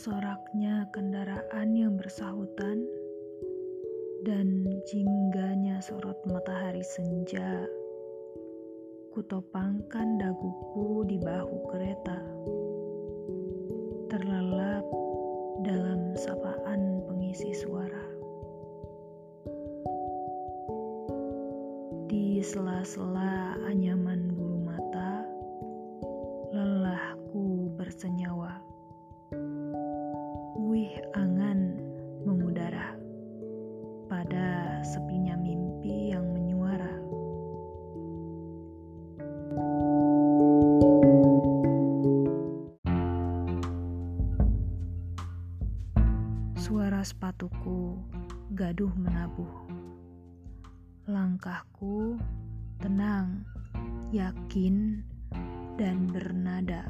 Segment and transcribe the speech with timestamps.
[0.00, 2.88] soraknya kendaraan yang bersahutan
[4.24, 7.68] dan jingganya sorot matahari senja.
[9.12, 12.16] Kutopangkan daguku di bahu kereta.
[14.08, 14.88] Terlelap
[15.68, 18.06] dalam sapaan pengisi suara.
[22.08, 25.28] Di sela-sela anyaman bulu mata,
[26.56, 28.80] lelahku bersenyawa.
[31.14, 31.78] Angan
[32.26, 32.98] mengudara
[34.10, 36.94] pada sepinya mimpi yang menyuara.
[46.58, 47.94] Suara sepatuku
[48.58, 49.54] gaduh menabuh.
[51.06, 52.18] Langkahku
[52.82, 53.46] tenang,
[54.10, 55.06] yakin,
[55.78, 56.89] dan bernada.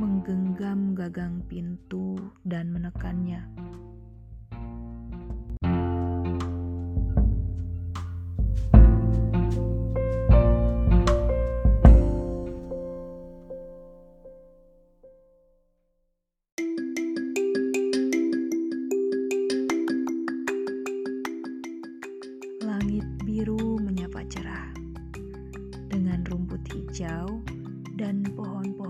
[0.00, 3.44] Menggenggam gagang pintu dan menekannya.
[22.64, 24.72] Langit biru menyapa cerah
[25.92, 27.44] dengan rumput hijau
[28.00, 28.89] dan pohon-pohon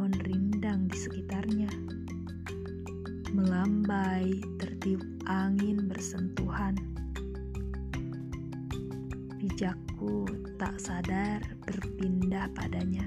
[3.60, 6.80] Melambai tertiup angin bersentuhan.
[9.36, 10.24] Pijakku
[10.56, 13.04] tak sadar berpindah padanya.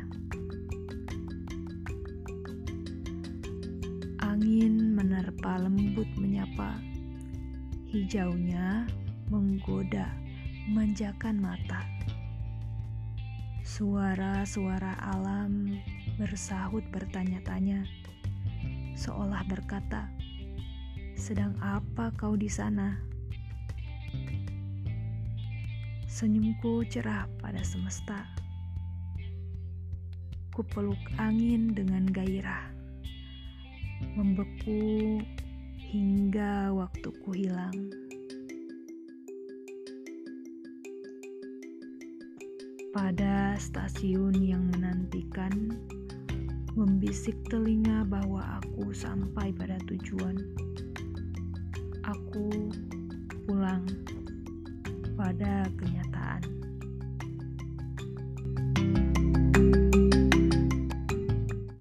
[4.22, 6.78] Angin menerpa lembut menyapa.
[7.90, 8.86] Hijaunya
[9.34, 10.06] menggoda,
[10.70, 11.82] memanjakan mata.
[13.66, 15.82] Suara-suara alam
[16.22, 17.90] bersahut bertanya-tanya,
[18.94, 20.14] seolah berkata,
[21.14, 23.00] "Sedang apa kau di sana?"
[26.14, 28.30] Senyumku cerah pada semesta.
[30.54, 32.70] Kupeluk angin dengan gairah,
[34.14, 35.18] membeku
[35.90, 37.74] hingga waktuku hilang.
[42.94, 45.74] Pada stasiun yang menantikan,
[46.78, 50.38] membisik telinga bahwa aku sampai pada tujuan.